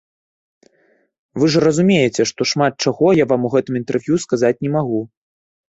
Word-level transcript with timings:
Вы 1.43 1.51
ж 1.55 1.61
разумееце, 1.65 2.21
што 2.31 2.41
шмат 2.53 2.73
чаго 2.87 3.07
я 3.23 3.29
вам 3.35 3.41
у 3.49 3.53
гэтым 3.59 3.73
інтэрв'ю 3.83 4.15
сказаць 4.27 4.55
не 4.67 4.79
магу. 4.81 5.01